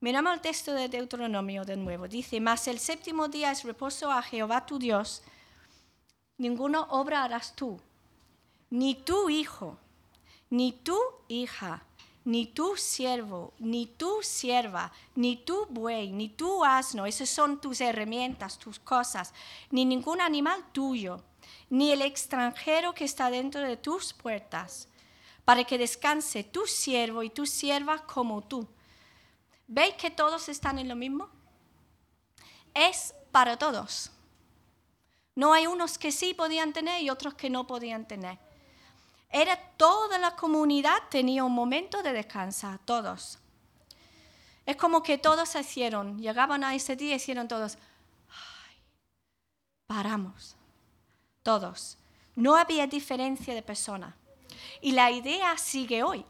[0.00, 2.08] Miramos el texto de Deuteronomio de nuevo.
[2.08, 5.22] Dice, mas el séptimo día es reposo a Jehová tu Dios.
[6.38, 7.80] Ninguna obra harás tú,
[8.70, 9.78] ni tu hijo,
[10.50, 10.98] ni tu
[11.28, 11.84] hija,
[12.24, 17.80] ni tu siervo, ni tu sierva, ni tu buey, ni tu asno, esas son tus
[17.80, 19.34] herramientas, tus cosas,
[19.70, 21.22] ni ningún animal tuyo,
[21.68, 24.88] ni el extranjero que está dentro de tus puertas,
[25.44, 28.68] para que descanse tu siervo y tu sierva como tú.
[29.66, 31.28] ¿Veis que todos están en lo mismo?
[32.74, 34.10] Es para todos.
[35.34, 38.38] No hay unos que sí podían tener y otros que no podían tener.
[39.32, 43.38] Era toda la comunidad tenía un momento de descansar, todos.
[44.66, 47.78] Es como que todos se hicieron, llegaban a ese día y hicieron todos,
[48.28, 48.76] Ay,
[49.86, 50.54] paramos,
[51.42, 51.96] todos.
[52.36, 54.14] No había diferencia de persona.
[54.82, 56.24] Y la idea sigue hoy.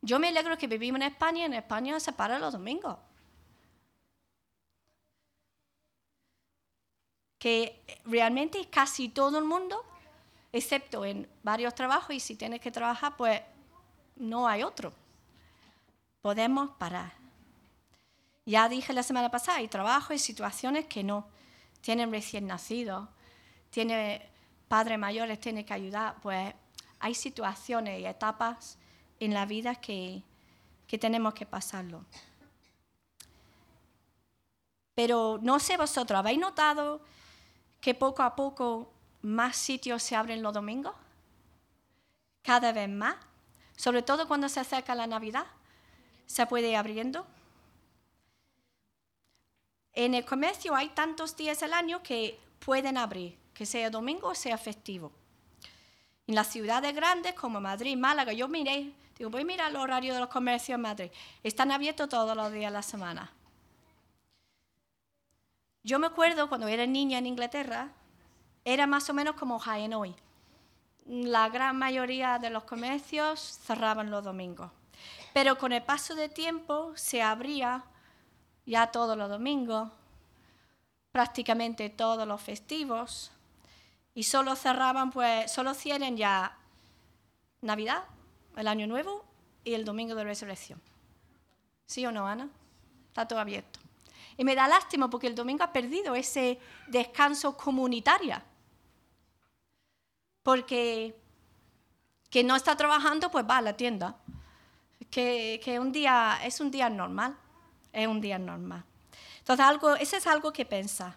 [0.00, 2.96] Yo me alegro que vivimos en España y en España se para los domingos.
[7.38, 9.84] Que realmente casi todo el mundo
[10.52, 13.40] excepto en varios trabajos y si tienes que trabajar, pues
[14.16, 14.92] no hay otro.
[16.20, 17.12] Podemos parar.
[18.44, 21.26] Ya dije la semana pasada, hay trabajos y situaciones que no.
[21.80, 23.08] Tienen recién nacidos,
[23.70, 24.30] tiene
[24.68, 26.16] padres mayores, tienen que ayudar.
[26.20, 26.54] Pues
[27.00, 28.78] hay situaciones y etapas
[29.18, 30.22] en la vida que,
[30.86, 32.04] que tenemos que pasarlo.
[34.94, 37.00] Pero no sé vosotros, ¿habéis notado
[37.80, 40.94] que poco a poco más sitios se abren los domingos,
[42.42, 43.16] cada vez más,
[43.76, 45.46] sobre todo cuando se acerca la Navidad,
[46.26, 47.26] se puede ir abriendo.
[49.92, 54.34] En el comercio hay tantos días al año que pueden abrir, que sea domingo o
[54.34, 55.12] sea festivo.
[56.26, 60.14] En las ciudades grandes como Madrid, Málaga, yo miré, digo, voy a mirar el horario
[60.14, 61.10] de los comercios en Madrid.
[61.42, 63.30] Están abiertos todos los días de la semana.
[65.84, 67.90] Yo me acuerdo cuando era niña en Inglaterra,
[68.64, 69.92] era más o menos como Jaén.
[71.06, 74.70] La gran mayoría de los comercios cerraban los domingos.
[75.32, 77.84] Pero con el paso del tiempo se abría
[78.66, 79.90] ya todos los domingos,
[81.10, 83.32] prácticamente todos los festivos,
[84.14, 86.56] y solo cerraban, pues, solo cierran ya
[87.62, 88.04] Navidad,
[88.56, 89.24] el Año Nuevo
[89.64, 90.80] y el Domingo de Resurrección.
[91.86, 92.48] ¿Sí o no, Ana?
[93.08, 93.80] Está todo abierto.
[94.36, 98.36] Y me da lástima porque el domingo ha perdido ese descanso comunitario
[100.42, 101.16] porque
[102.30, 104.16] que no está trabajando, pues va a la tienda.
[105.10, 107.36] Que, que un día es un día normal,
[107.92, 108.84] es un día normal.
[109.38, 111.16] Entonces, algo, eso es algo que pensar.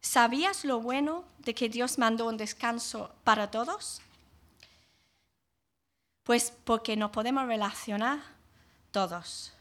[0.00, 4.00] ¿Sabías lo bueno de que Dios mandó un descanso para todos?
[6.22, 8.20] Pues porque nos podemos relacionar
[8.90, 9.52] todos.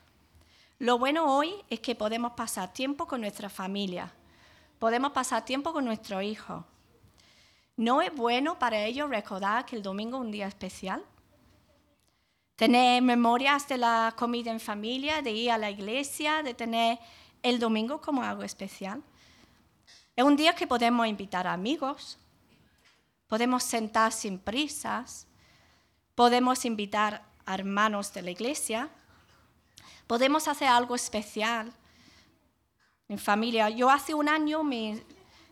[0.79, 4.13] Lo bueno hoy es que podemos pasar tiempo con nuestra familia,
[4.77, 6.63] podemos pasar tiempo con nuestros hijos,
[7.77, 11.05] ¿No es bueno para ellos recordar que el domingo es un día especial?
[12.55, 16.97] Tener memorias de la comida en familia, de ir a la iglesia, de tener
[17.43, 19.03] el domingo como algo especial.
[20.15, 22.17] Es un día que podemos invitar a amigos,
[23.27, 25.27] podemos sentar sin prisas,
[26.15, 28.89] podemos invitar a hermanos de la iglesia,
[30.07, 31.71] podemos hacer algo especial
[33.07, 33.69] en familia.
[33.69, 34.99] Yo hace un año me,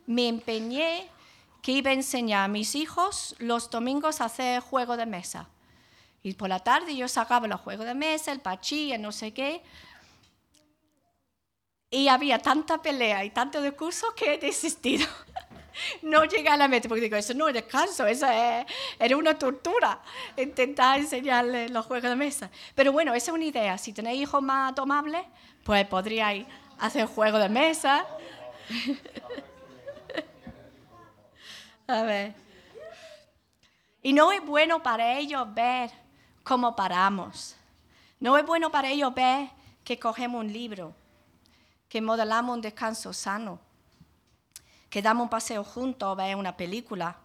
[0.08, 1.08] me empeñé
[1.66, 5.50] que iba a enseñar a mis hijos los domingos a hacer juego de mesa.
[6.22, 9.64] Y por la tarde yo sacaba los juegos de mesa, el pachí, no sé qué.
[11.90, 15.08] Y había tanta pelea y tanto discurso que he desistido.
[16.04, 18.64] no llegué a la meta porque digo, eso no es descanso, eso es,
[19.00, 20.04] era una tortura
[20.38, 22.52] intentar enseñarles los juegos de mesa.
[22.76, 23.76] Pero bueno, esa es una idea.
[23.80, 25.26] Si tenéis hijos más tomables,
[25.64, 26.46] pues podríais
[26.78, 28.06] hacer juego de mesa.
[31.88, 32.34] A ver.
[34.02, 35.92] Y no es bueno para ellos ver
[36.44, 37.56] cómo paramos.
[38.20, 39.50] No es bueno para ellos ver
[39.84, 40.96] que cogemos un libro,
[41.90, 43.60] que modelamos un descanso sano,
[44.90, 47.18] que damos un paseo juntos o ver una película.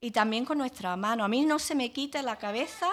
[0.00, 1.24] Y también con nuestra mano.
[1.24, 2.88] A mí no se me quita la cabeza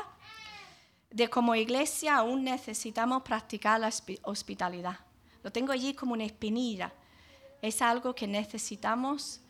[1.12, 3.92] de como iglesia aún necesitamos practicar la
[4.24, 5.00] hospitalidad.
[5.44, 6.94] Lo tengo allí como una espinilla.
[7.62, 9.42] Es algo que necesitamos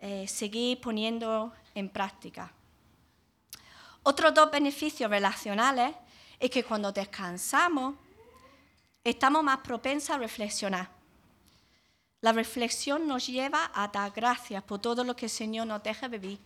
[0.00, 2.52] eh, seguir poniendo en práctica.
[4.02, 5.94] Otros dos beneficios relacionales
[6.38, 7.96] es que cuando descansamos
[9.02, 10.90] estamos más propensos a reflexionar.
[12.20, 16.08] La reflexión nos lleva a dar gracias por todo lo que el Señor nos deja
[16.08, 16.38] vivir,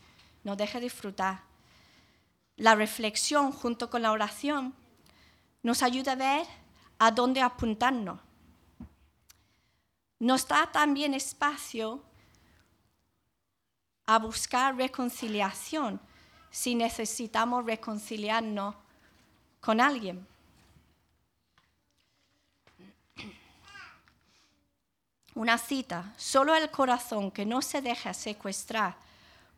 [0.44, 1.42] nos deja disfrutar.
[2.57, 4.74] La reflexión junto con la oración
[5.62, 6.46] nos ayuda a ver
[6.98, 8.20] a dónde apuntarnos.
[10.18, 12.03] Nos da también espacio
[14.07, 16.00] a buscar reconciliación
[16.50, 18.74] si necesitamos reconciliarnos
[19.61, 20.26] con alguien.
[25.34, 28.96] Una cita, solo el corazón que no se deja secuestrar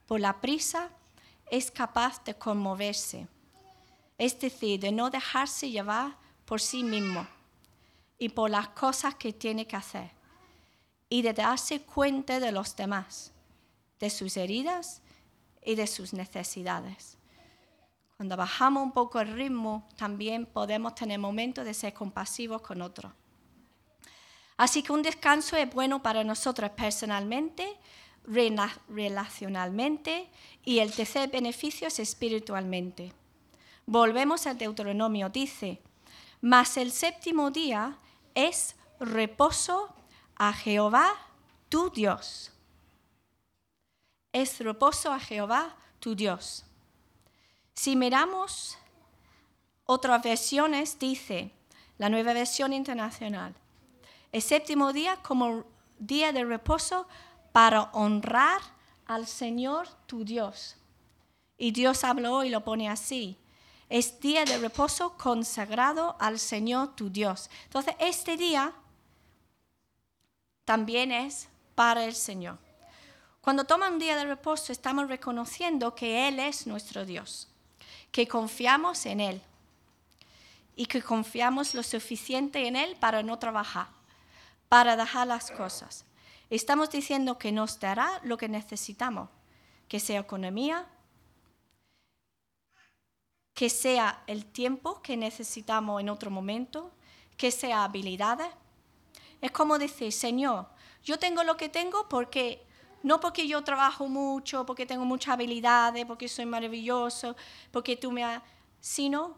[0.07, 0.89] por la prisa
[1.51, 3.27] es capaz de conmoverse,
[4.17, 7.27] es decir, de no dejarse llevar por sí mismo
[8.19, 10.13] y por las cosas que tiene que hacer,
[11.09, 13.34] y de darse cuenta de los demás,
[14.01, 15.03] de sus heridas
[15.65, 17.19] y de sus necesidades.
[18.17, 23.13] Cuando bajamos un poco el ritmo, también podemos tener momentos de ser compasivos con otros.
[24.57, 27.77] Así que un descanso es bueno para nosotros personalmente,
[28.27, 30.31] relacionalmente
[30.65, 33.13] y el tercer beneficio es espiritualmente.
[33.87, 35.83] Volvemos al Deuteronomio, dice,
[36.41, 37.99] mas el séptimo día
[38.35, 39.93] es reposo
[40.37, 41.13] a Jehová
[41.69, 42.54] tu Dios.
[44.35, 46.65] Es reposo a Jehová tu Dios.
[47.73, 48.77] Si miramos
[49.85, 51.53] otras versiones, dice
[51.99, 53.55] la nueva versión internacional,
[54.33, 55.63] el séptimo día como
[56.01, 57.07] día de reposo
[57.53, 58.61] para honrar
[59.07, 60.79] al Señor tu Dios.
[61.57, 63.39] Y Dios habló y lo pone así.
[63.89, 67.49] Es día de reposo consagrado al Señor tu Dios.
[67.67, 68.73] Entonces, este día
[70.65, 72.59] también es para el Señor.
[73.45, 77.47] Cuando toma un día de reposo, estamos reconociendo que Él es nuestro Dios,
[78.11, 79.43] que confiamos en Él
[80.75, 83.89] y que confiamos lo suficiente en Él para no trabajar
[84.71, 86.07] para dejar las cosas.
[86.49, 89.29] Estamos diciendo que nos dará lo que necesitamos,
[89.89, 90.87] que sea economía,
[93.53, 96.91] que sea el tiempo que necesitamos en otro momento,
[97.37, 98.49] que sea habilidades.
[99.43, 100.67] Es como decir, Señor,
[101.05, 102.67] yo tengo lo que tengo porque
[103.05, 107.37] no porque yo trabajo mucho, porque tengo muchas habilidades, porque soy maravilloso,
[107.71, 108.43] porque tú me has,
[108.81, 109.37] sino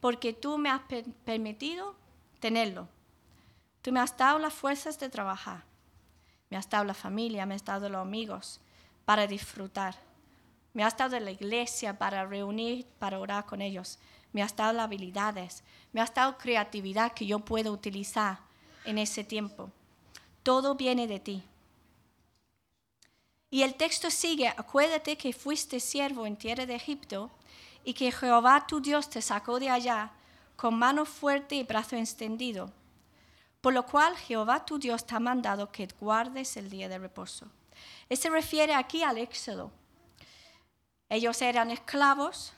[0.00, 0.82] porque tú me has
[1.24, 1.96] permitido
[2.40, 2.88] tenerlo.
[3.80, 5.64] Tú me has dado las fuerzas de trabajar.
[6.50, 8.60] Me has dado la familia, me has dado los amigos
[9.06, 9.96] para disfrutar.
[10.74, 13.98] Me has dado la iglesia para reunir, para orar con ellos.
[14.34, 15.64] Me has dado las habilidades.
[15.94, 18.40] Me has dado creatividad que yo puedo utilizar
[18.84, 19.70] en ese tiempo.
[20.42, 21.44] Todo viene de ti.
[23.50, 27.30] Y el texto sigue, acuérdate que fuiste siervo en tierra de Egipto
[27.84, 30.10] y que Jehová tu Dios te sacó de allá
[30.56, 32.72] con mano fuerte y brazo extendido
[33.66, 37.48] por lo cual Jehová tu Dios te ha mandado que guardes el día de reposo.
[38.08, 39.72] Él se refiere aquí al éxodo.
[41.08, 42.52] Ellos eran esclavos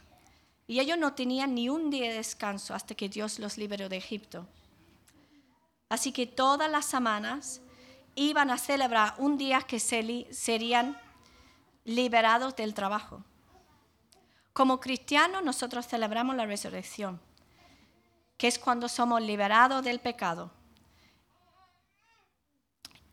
[0.66, 3.97] y ellos no tenían ni un día de descanso hasta que Dios los liberó de
[3.97, 4.47] Egipto.
[5.89, 7.62] Así que todas las semanas
[8.18, 10.98] iban a celebrar un día que serían
[11.84, 13.22] liberados del trabajo.
[14.52, 17.20] Como cristianos nosotros celebramos la resurrección,
[18.36, 20.50] que es cuando somos liberados del pecado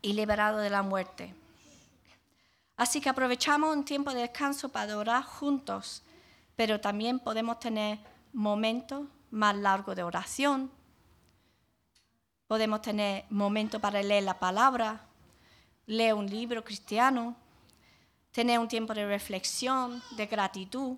[0.02, 1.34] y liberado de la muerte.
[2.76, 6.02] Así que aprovechamos un tiempo de descanso para orar juntos,
[6.56, 7.98] pero también podemos tener
[8.32, 10.70] momentos más largos de oración.
[12.46, 15.06] Podemos tener momentos para leer la palabra,
[15.86, 17.36] leer un libro cristiano,
[18.30, 20.96] tener un tiempo de reflexión, de gratitud.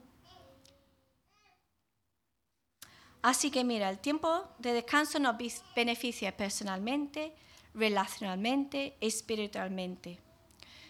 [3.23, 5.37] Así que mira, el tiempo de descanso nos
[5.75, 7.35] beneficia personalmente,
[7.75, 10.19] relacionalmente, espiritualmente.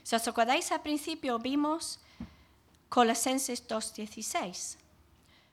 [0.03, 2.01] Si os acordáis al principio vimos
[2.89, 4.79] Colosenses 2.16.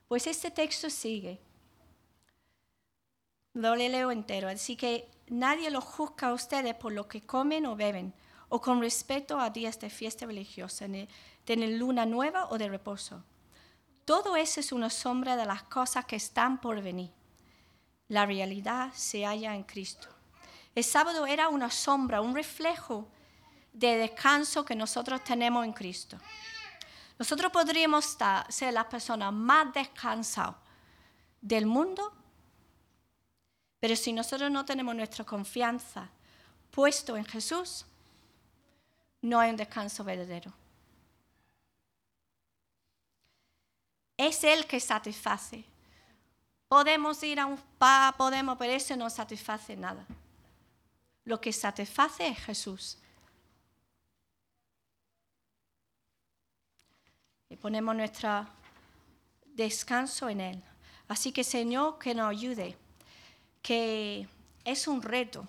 [0.08, 1.40] Pues este texto sigue.
[3.56, 4.48] Lo leo entero.
[4.50, 8.14] Así que nadie lo juzga a ustedes por lo que comen o beben,
[8.50, 11.08] o con respecto a días de fiesta religiosa, de
[11.56, 13.24] luna nueva o de reposo.
[14.06, 17.12] Todo eso es una sombra de las cosas que están por venir.
[18.08, 20.10] La realidad se halla en Cristo.
[20.76, 23.08] El sábado era una sombra, un reflejo
[23.74, 26.18] de descanso que nosotros tenemos en Cristo.
[27.18, 28.18] Nosotros podríamos
[28.50, 30.58] ser las personas más descansadas
[31.42, 32.14] del mundo,
[33.86, 36.10] pero si nosotros no tenemos nuestra confianza
[36.72, 37.86] puesto en Jesús,
[39.22, 40.52] no hay un descanso verdadero.
[44.18, 45.64] Es Él que satisface.
[46.68, 50.04] Podemos ir a un spa, podemos, pero eso no satisface nada.
[51.24, 52.98] Lo que satisface es Jesús.
[57.50, 58.48] Y ponemos nuestro
[59.46, 60.64] descanso en Él.
[61.08, 62.76] Así que Señor, que nos ayude
[63.66, 64.28] que
[64.64, 65.48] es un reto.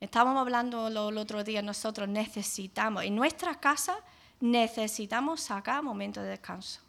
[0.00, 3.98] Estábamos hablando el otro día, nosotros necesitamos, en nuestra casa
[4.40, 6.80] necesitamos sacar momentos de descanso.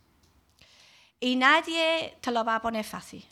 [1.19, 3.25] Y nadie te lo va a poner fácil,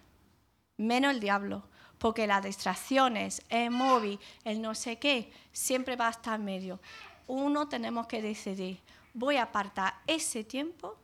[0.76, 1.64] menos el diablo,
[1.98, 6.82] porque las distracciones, el móvil, el no sé qué, siempre va a estar en medio.
[7.28, 8.82] Uno tenemos que decidir,
[9.14, 10.98] voy a apartar ese tiempo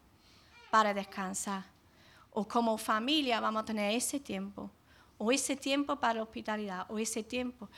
[0.70, 1.64] para descansar.
[2.32, 4.70] O como familia vamos a tener ese tiempo.
[5.18, 6.86] O ese tiempo para hospitalidad.
[6.90, 7.70] O ese tiempo.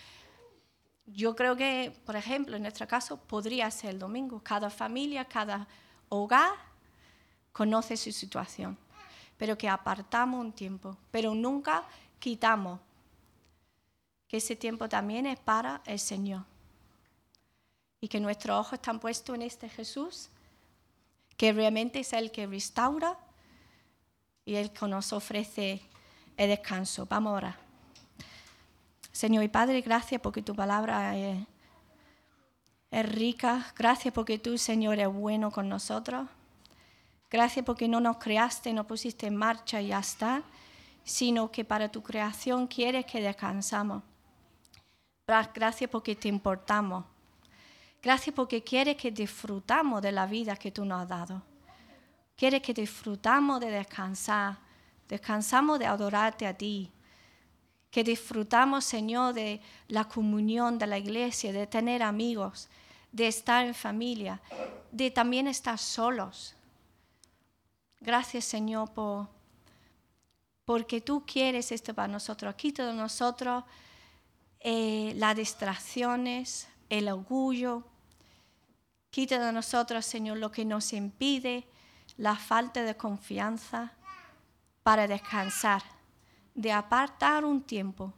[1.06, 4.42] Yo creo que, por ejemplo, en nuestro caso, podría ser el domingo.
[4.44, 5.68] Cada familia, cada
[6.10, 6.54] hogar
[7.52, 8.78] conoce su situación.
[9.38, 10.98] Pero que apartamos un tiempo.
[11.12, 11.84] Pero nunca
[12.20, 12.80] quitamos
[14.28, 16.44] que ese tiempo también es para el Señor.
[18.02, 20.30] Y que nuestros ojos están puestos en este Jesús
[21.38, 23.18] que realmente es el que restaura
[24.44, 25.82] y el que nos ofrece
[26.38, 27.06] el descanso.
[27.10, 27.58] Vamos ahora.
[29.12, 31.40] Señor y Padre, gracias porque tu palabra es,
[32.92, 33.74] es rica.
[33.76, 36.28] Gracias porque tú, Señor, eres bueno con nosotros.
[37.30, 40.44] Gracias porque no nos creaste, no pusiste en marcha y ya está,
[41.04, 44.04] sino que para tu creación quieres que descansamos.
[45.54, 47.04] Gracias porque te importamos.
[48.02, 51.42] Gracias porque quieres que disfrutamos de la vida que tú nos has dado.
[52.38, 54.58] Quieres que disfrutamos de descansar,
[55.08, 56.92] descansamos de adorarte a ti.
[57.92, 62.70] Que disfrutamos, Señor, de la comunión de la iglesia, de tener amigos,
[63.12, 64.42] de estar en familia,
[64.92, 66.56] de también estar solos.
[68.02, 69.28] Gracias, Señor, por,
[70.66, 72.54] porque tú quieres esto para nosotros.
[72.56, 73.64] Quita de nosotros
[74.60, 77.84] eh, las distracciones, el orgullo.
[79.10, 81.66] Quita de nosotros, Señor, lo que nos impide
[82.18, 83.97] la falta de confianza
[84.88, 85.84] para descansar,
[86.56, 88.14] de apartar un tiempo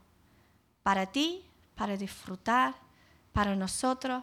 [0.84, 1.44] para ti,
[1.74, 2.76] para disfrutar,
[3.32, 4.22] para nosotros,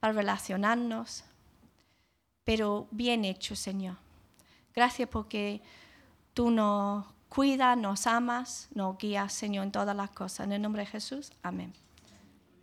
[0.00, 1.24] para relacionarnos.
[2.42, 3.98] Pero bien hecho, Señor.
[4.74, 5.60] Gracias porque
[6.32, 10.46] tú nos cuidas, nos amas, nos guías, Señor, en todas las cosas.
[10.46, 11.74] En el nombre de Jesús, amén.